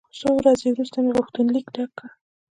[0.19, 2.07] څو ورځې وروسته مې غوښتنلیک ډک کړ.